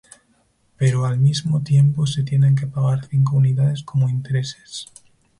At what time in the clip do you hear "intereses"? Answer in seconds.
4.09-4.87